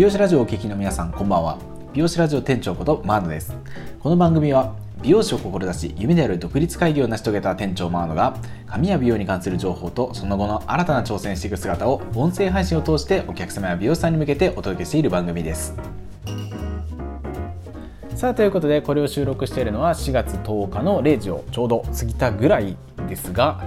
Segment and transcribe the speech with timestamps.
[0.00, 1.58] 美容師ラジオをお聞きの皆さんこんばんは。
[1.92, 3.54] 美容師ラジオ店長ことマーノです。
[3.98, 8.34] この番組は美容師を志し夢である独立会議を成し遂げた店長マーノが
[8.66, 15.74] 髪や美容に関する情報とその後の新たな挑戦していく姿を音声配信を通してお客様や美容師さんに向けてお届けしている番組です。
[18.14, 22.74] さあということでこれを収録しているのは4月10日の0時をちょうど過ぎたぐらい
[23.06, 23.62] ですが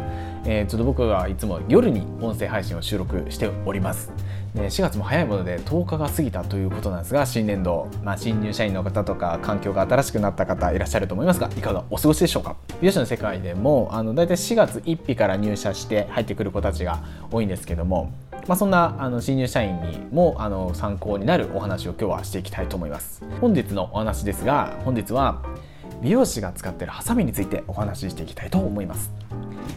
[0.46, 4.12] えー、ちょっと僕がいつも夜に音声配信を収録しております。
[4.56, 12.56] 4月も早いもので10日が過ぎたということなんですが新年度、まあ、新入社員の方とか環境が新しくなった方いらっしゃると思いますがいかがお過ごしでしょうか？
[12.80, 18.12] 美容師の世界でもあの大体4月1日から入社して入ってくる子たちが多いんですけども
[18.46, 23.24] まあ、そんなあの新入社員にもあの参考になるお話を今日はしていきたいと思います。
[23.40, 25.42] 本日のお話ですが本日は
[26.04, 29.10] 美容師が使ってるハサミについてお話ししていきたいと思います。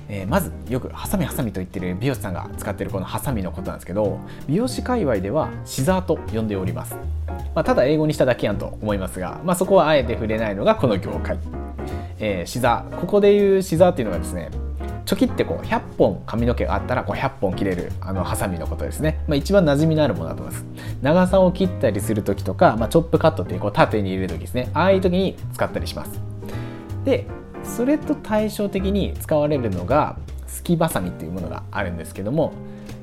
[0.09, 6.95] えー、まずよくハサミハサミと言ってる美容師さんが使ってるこのハサミのことなんですけど美容師界隈ではシザーと呼んでおります、
[7.55, 11.39] まあ、ただ英語にしただけやんと思いますが、まあ、そこはあえて触れないのがこの業界、
[12.21, 14.51] えー、シザーここでいうシザーっていうのがですね
[15.07, 20.67] チョキってこう100本髪の毛があったらこう100本切れるあのハサミのことですね、まあ、一番馴染みのあるものだと思います。
[21.01, 24.69] 長さを切ったりする時とか、まあ、チョップカットっていうこう縦に入れる時ですね。
[24.75, 26.21] ああいう時に使ったりします。
[27.05, 27.25] で
[27.63, 30.17] それと対照的に使われるのが
[30.49, 32.53] すきばさみっていうものがあるんですけども、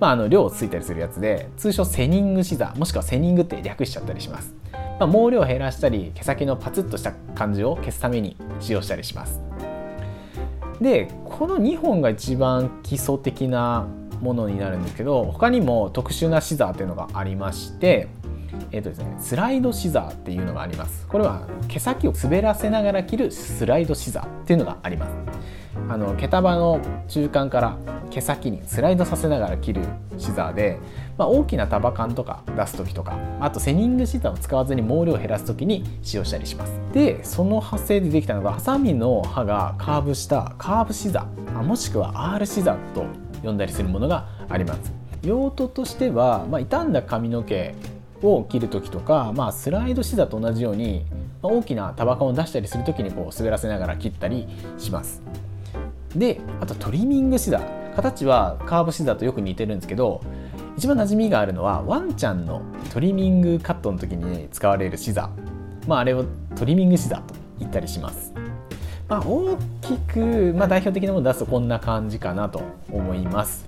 [0.01, 4.53] まあ、あの量をついたりするやつで通称セニングシザーもしくはセニングって略しちゃったりします、
[4.99, 9.39] まあ、毛量を減らしたり毛先のパツッとした感じを消すために使用したりします。
[10.81, 13.87] でこの2本が一番基礎的な
[14.21, 18.07] ものになるんですけど他にも特殊なシザーっていうのがありまして
[18.71, 21.07] えーとですね、スライドシザーっていうのがあります。
[21.07, 25.11] これは毛先を滑らせながら切るスライドシザーっていうのがあります。
[25.89, 27.77] あの毛束の中間から
[28.09, 29.81] 毛先にスライドさせながら切る
[30.17, 30.79] シザーで、
[31.17, 36.71] まあ、大きな束感とか出す時とかあとセニングシザーを使わずに毛量を減らす時に使用したりします。
[36.93, 43.05] でその派生でできたのがハサミの刃がカーブしたカーブシザーもしくは R シザーと
[43.43, 44.93] 呼んだりするものがあります。
[45.23, 47.73] 用途としては、まあ、傷んだ髪の毛
[48.23, 51.05] を切る時とか、まあ、スライドシザーと同じように
[51.41, 54.47] 大きな束感を出したりする時にこう滑らせながら切ったり
[54.77, 55.21] します。
[56.15, 60.21] であとトリミングシザー形はカーブシザーとよく似てるんですけど
[60.77, 62.61] 一番馴染みがあるのはワンちゃんの
[62.91, 68.33] トリミングカットの時に使われるシザー、まあ、あれをトリミングシザーと言ったりします。
[69.07, 73.65] まあ、大きく、まあ、代表的なものを出すとこんな感じかなと思います。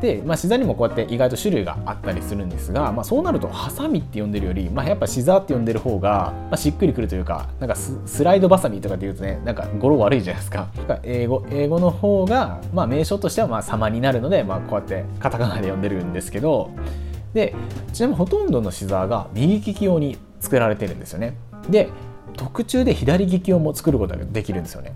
[0.00, 10.68] で、まあ、シザにもこうやって意外と種類があったりするんですが、まあ、そうなるとハサミって呼んでるより、まあ、やっぱシザーって呼んでる方が、まあ、しっくりくるというかなんかスライドバサミとかって言うとねなんか語呂悪いじゃないですか。
[11.02, 16.70] 英語英語の方が、まあ、名称としてはまあ様になるので、まあ、こうやってカタカナで呼んでるんですけど
[17.34, 17.54] で
[17.92, 21.36] ちなみにほとんどのシザーが右利き用に作られてるんですよね。
[21.68, 21.88] で
[22.36, 24.94] 特注で左利き用も作ることができるんですよね。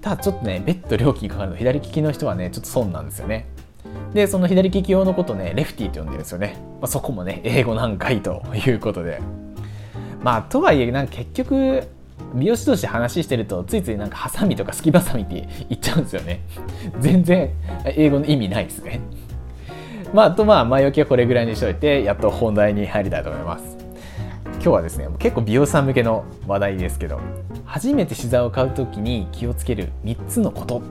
[0.00, 3.46] ただちょっとね別途料金かかるの左利きの人はねちょっと損なんですよね。
[4.14, 9.20] でその左利き用のことねレフティって呼んでるんですよね、まあ、そこもね英語なんかいということで。
[10.22, 11.82] まあとはいえなんか結局
[12.34, 16.40] 美容師同士で話してるとついついなんかハサミとかすきばさみって言っちゃうんですよね。
[17.00, 17.50] 全然
[17.84, 19.00] 英語の意味ないですね。
[20.14, 23.76] まあとまあ前置きはこれぐらいにしといてやっと本題に入りたいと思います。
[24.54, 27.20] 今日はですね結構美容師さん向けの話題ですけど
[27.64, 30.82] 初めて資材を買う時に気をつける3つのこと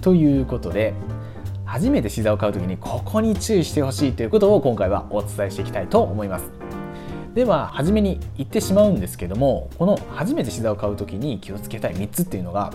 [0.00, 0.94] ということで
[1.68, 6.50] 初めて資材を買う時にここに注意してほしいということを今回はお伝えしていきたいと思います。
[7.34, 12.72] では初めに言ってしまうんですけどもこの初めて資材を買う時に気をつけたい3つっていうのが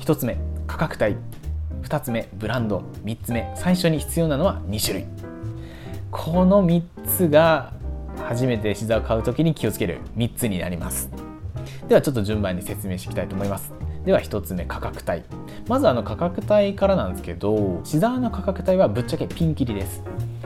[0.00, 1.16] 1つ目価格帯。
[1.82, 2.84] 2つ目ブランド。
[3.04, 5.06] 3つ目最初に必要なのは2種類。
[6.10, 7.74] この3つが
[8.24, 11.10] 初めて資材を買う時に気をつける3つになります。
[11.86, 13.74] ではちょっと順番に説明していきたいと思います。
[14.06, 15.24] では1つ目価格帯。
[15.68, 20.02] まずあの価格帯からなんですけどシザーの価格帯はぶっちゃけピンキリです。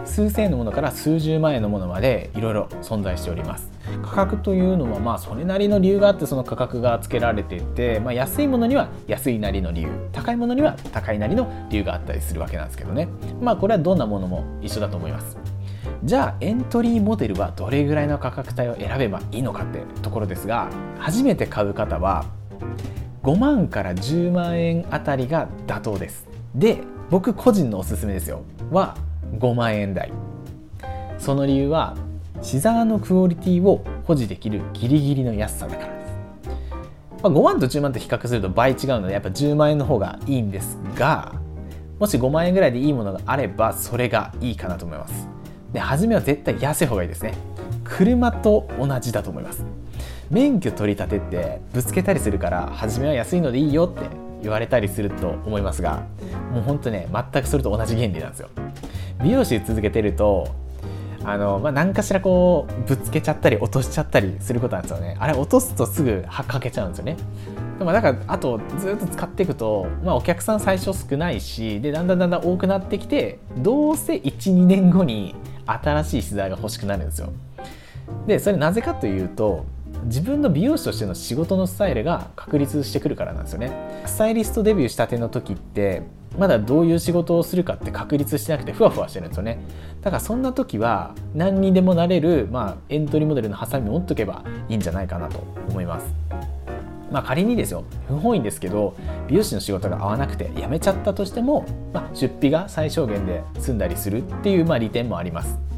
[0.07, 3.71] 数千円のものから数十万円のものまでいろいろ存在しております。
[4.03, 9.91] 価格というのはまあそれなりの理由があってその価格がつけられていて、まあ、安いものには安いなりの理由。
[10.11, 13.09] 高いものには高いなりの理由があったりするわけなんですけどね。
[13.43, 15.37] まあこれはどんなものも一緒だと思います。
[16.03, 22.25] じゃあエントリーモデルはどれぐらいの価格帯を選べばいいのかってところですが初めて買う方は
[23.23, 26.29] 5万から10万円あたりが妥当です。
[26.55, 26.79] で
[27.11, 28.43] 僕個人のおすすめですよ。
[28.71, 28.97] は
[29.39, 30.13] 5万円台。
[31.19, 31.97] その理由は
[32.43, 36.13] シザーのクオリティを保持できるギリギリの安さだからです、
[37.23, 41.35] まあ、5万と10万と比較すると倍違うのでやっぱ10万円の方がいいんですが
[41.99, 45.29] もし5万円ぐらいでいいものがあればそれがいいかなと思います。
[45.75, 47.35] で初めは絶対安い方がいいですね。
[47.85, 49.63] 車と同じだと思います。
[50.31, 54.09] 免許取り立てってぶつけたりするから初めは安いのでいいよって
[54.43, 56.05] 言われたりすると思いますが
[56.53, 58.49] もうほんとね全くそれと同じ原理なんですよ。
[59.23, 60.49] 美容師続けてると
[61.25, 65.17] あの、まあ、何かしらこうぶつけちゃったり落としちゃったりすることなんですよね。
[65.21, 67.17] あれ落とすとすぐはっかけちゃうんですよね。
[67.79, 75.35] でもだからあとずっと使っていくと、まあ、お客さん最初少ないしでだんだんだんだん多くなってきてどうせ12年後に
[75.67, 77.33] 新しい資材が欲しくなるんですよ。
[78.27, 79.67] でそれなぜかというと
[80.05, 84.03] 自分の美容師としての仕事のスタイルが確立してくるからなんですよね。
[84.07, 86.03] スタイリストデビューしたての時って
[86.39, 89.59] まだどういう仕事をするかって確立してなくてふわふわしてるんですよね。
[90.01, 95.39] だからそんな時は何にでもなれる、まあ、エントリーモデルのハサミを持っとけばいいんじゃないかなと
[95.69, 96.15] 思います。
[97.11, 98.95] まあ仮にですよ不本意ですけど
[99.29, 105.70] 美容師の仕事が合わなくて辞めちゃったとしても、まあ、出費が最小限で済んだりするっていうまあ利点もあります。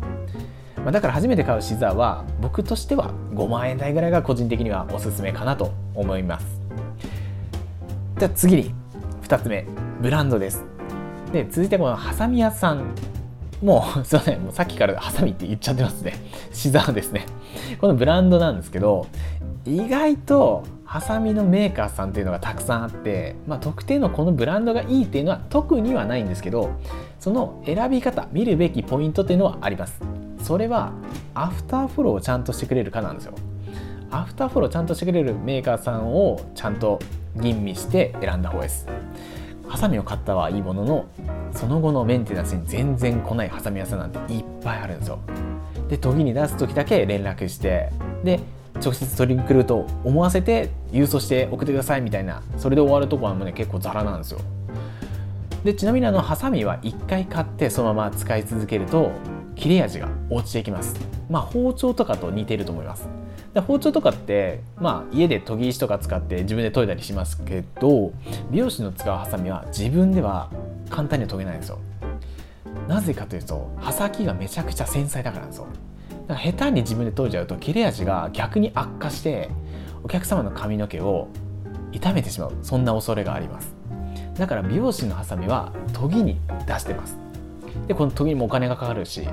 [0.82, 6.46] まあ、だから初めて買うシザーは僕としては5万円台ぐらいが個人的にはおすすめかなと思います。
[8.19, 8.75] じゃあ次に
[9.23, 9.67] 2つ目
[10.00, 10.64] ブランドです。
[11.32, 12.94] で続いてこのハサミ屋さん
[13.62, 16.14] もう すいませんもうさっきからハサミって言っちゃってますね。
[16.52, 17.26] シザーですね。
[17.81, 19.06] このブランドなんですけど
[19.64, 26.73] 意外とハサミのメーカーさんっていうのがたくさんあって、まあ、特定のこのブランドがいいっていうのは特にはないんですけど
[27.19, 30.22] その選び方見るべきポイントっていうのはあります。
[30.43, 30.93] それは
[31.35, 33.35] アフターフォローをちゃんとしてくれるかなんですよ。
[34.11, 36.99] アフターフォローちゃんとしてくれるメーカーさんをちゃんと
[37.37, 38.87] 吟味して選んだ方です。
[39.67, 41.06] ハサミを買ったはいいものの
[41.53, 45.19] その後のメンテナンスに全然来ないハサミ屋さんなんていっぱいあるんですよ。
[45.89, 47.91] で時に出す時だけ連絡して
[48.25, 48.41] で
[48.83, 54.41] 直接取りに来ると思わせて郵送して送ってくださいみたいなそれで終わるとこはもうね結構ザラなんですよ。
[55.65, 59.12] でちなみにあのハサミは1回買ってそのまま使い続けると
[59.55, 60.96] 切れ味が落ちていきます。
[61.31, 63.08] まあ包丁とかと似てると思います。
[63.55, 68.12] で包丁とかって、まあ、家で研ぎ石とか使って自分で研いだりしますけど
[68.50, 70.49] 美容師の使うハサミは自分では
[70.88, 71.79] 簡単には研げないんですよ。
[72.88, 75.67] なぜかというと刃先がめちゃくちゃ繊細だからなんですよ。
[76.29, 79.50] だから下手に自分で研いじゃうと切れ味が逆に悪化して
[80.02, 81.28] お客様の髪の毛を
[81.93, 82.52] 傷めてしまう。
[82.62, 83.75] そんな恐れがあります。
[84.38, 87.22] だから美容師のハサミは研ぎに出してます。
[87.87, 89.27] でこの研ぎにもお金がかかるし。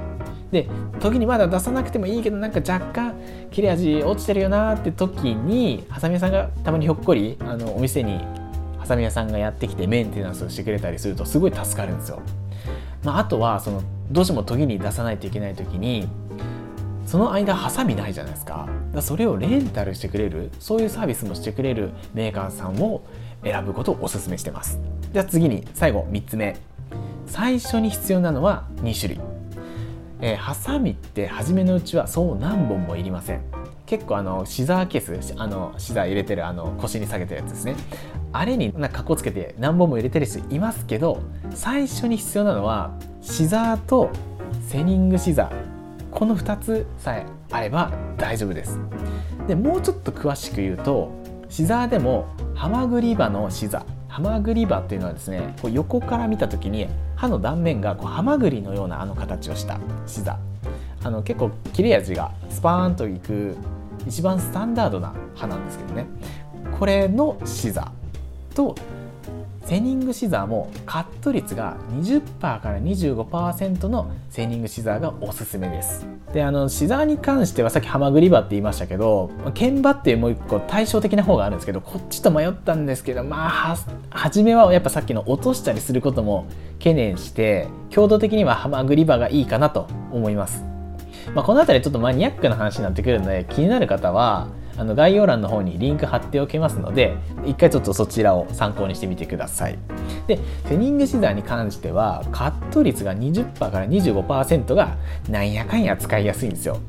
[0.51, 0.67] で
[0.99, 3.13] 研ぎにまだ出さなくてもいいけどなんか若干
[3.51, 8.19] 切れ味落ちてるよなって時にハサミ屋さんがたまにひょっこりあのお店に
[8.79, 12.21] ハサミ屋さんがやってきてメンテナンスをしてくれたりするとすごい助かるんですよ。
[13.03, 16.07] まあ、あとはそのどうしても研ぎに出さないといけない時に
[17.05, 18.67] その間ハサミないじゃないですか。
[18.93, 23.01] かそれをレンタルしてくれるそういうサービスもしてくれるメーカーさんを
[23.43, 24.79] 選ぶことをお勧めしてます。
[25.11, 26.57] じゃあ次に最後3つ目。
[27.29, 29.21] 最初に必要なのは2種類。
[30.21, 33.41] えー、ハサミって初めのうちはそう何本もいりません。
[33.85, 37.75] 結構あのシザーケースあのシザー入れてるあの腰に下げてるやつですね。
[38.33, 41.21] あれになんかこつけて何本も入れてる人いますけど
[41.51, 42.91] 最初に必要なのは
[43.21, 44.11] シザーと
[44.67, 45.69] セニングシザー。
[46.11, 48.79] この2つさえあれば大丈夫です。
[49.47, 51.11] でもうちょっと詳しく言うと
[51.49, 53.83] シザーでもハマグリ刃のシザー。
[54.09, 59.77] ハマグリ刃っていうのはですねこう横から見た時に歯の断面がこうハマグリのようなあの形をした
[60.07, 60.39] シザ。
[61.03, 63.57] ーあの結構切れ味がスパーンといく
[64.07, 66.07] 一番スタンダードな歯なんですけどね。
[66.79, 68.73] これのシザーと
[69.69, 76.07] セニングシザーもカット率が20%から25%のセニングシザーがおすすめです。
[76.33, 83.77] であのシザーに関してはさっきハマグリ刃って言いましたけど剣刃っていうもう一個対照的な方があるんですけどこっちと迷ったんですけどまあ
[84.09, 86.47] 初めはやっぱさっきの落としたりすることも
[86.79, 90.63] 懸念して強度的にはハマグリ刃がいいかなと思います、
[91.35, 94.47] まあ、この辺りちょっとマニアックな話になってくるので気になる方は
[94.79, 99.77] あの概要欄の方にリンク貼っておきますので一回ちょっとそちらを参考にしてみてください。
[100.25, 104.95] でセニングシザーに関してはカット率が20%から25%が
[105.29, 106.79] なんやかんや使いやすいんですよ。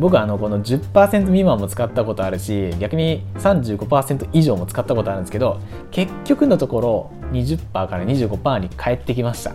[0.00, 5.60] 僕はあのこの10%未満も使ったことあるし逆に35%以上も使ったことあるんですけど
[5.92, 9.52] 結局のところ20%から25%に返ってきました。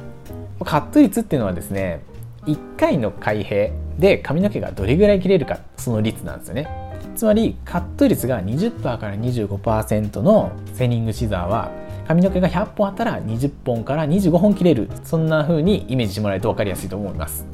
[0.63, 2.01] カット率っていうのはですね
[2.45, 6.82] 1回の開閉で髪の毛がどれぐらい切れるかその率なんですよね。
[7.15, 11.71] つまりカット率が20%から25%のセニングシザーは
[12.07, 17.45] 髪の毛が100本あったら20本から25本切れるそんな風にイメージしてもらえると分かりやすいと思います。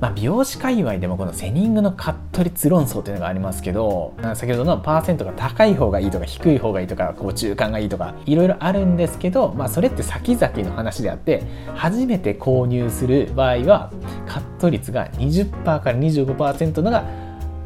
[0.00, 11.44] まあ、美容師界隈でもこのセニングのカット率論争というのがありますけど先ほどのパーセントが高い方がいいとか低い方がいいとかこう中間がいいとかいろいろあるんですけど、まあ、それって先々の話であって
[11.76, 13.92] 初めて購入する場合は
[14.26, 17.04] カット率が20%から25%のが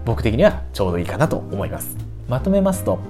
[0.06, 1.96] 僕的にはちょうどいいかなと思います。
[2.28, 3.00] まとめますと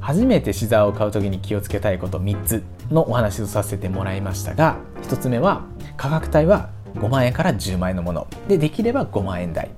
[0.00, 5.64] 初めてシザーを買う時に気をつけたいこと3つのお話をさせてもらいましたが1つ目は
[5.96, 8.28] 価格帯は5万円から10万円のもの。
[8.46, 9.70] でできれば5万円台。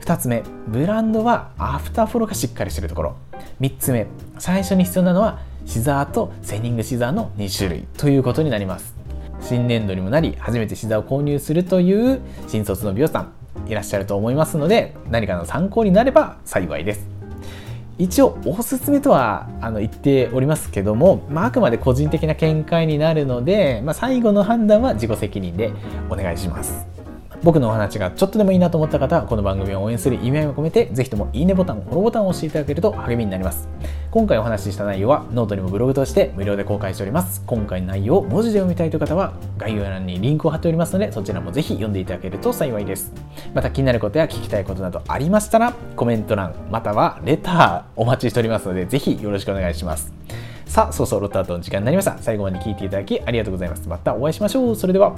[0.00, 3.16] 2つ目ブランドはアフターフォローがしっかりしてるところ。
[3.60, 4.06] 3つ目
[4.38, 7.86] 最初に必要なのはシザーとセニングシザーの2種類。
[7.98, 8.94] ということになります。
[9.42, 13.45] 新年度にもなり初めてシザーを購入するという新卒の美容さん。
[13.66, 17.16] いらっしゃると思いますので何かの参考になれば幸いです
[17.98, 25.72] 一応おすすめとはあの言っておりますけども、まあ、あくまで個人的な見解になるので、まあ、最後の判断は自己責任で
[26.10, 26.95] お願いします。
[27.42, 33.68] 僕のお話がちょっとでもいいなと思った方はこの番組を応援する意味合いを込めてぜひともいいねボタンフォローボタンを押していただけると励みになります
[34.10, 43.12] 今回お話しした内容はノートにもブログとして無料で公開しております今回の内容を文字で読みたいという方は概要欄にリンクを貼っておりますのでそちらもぜひ読んでいただけると幸いです
[43.54, 50.12] また気になることや聞きたいことなどありましたらコメント欄またはレターお待ちしておりますのでぜひよろしくお願いします
[50.66, 52.18] さあ、そろそろロッドアウトの時間になりました。
[52.18, 53.88] 最後まで聞いていただきありがとうございます。
[53.88, 54.76] またお会いしましょう。
[54.76, 55.16] それでは。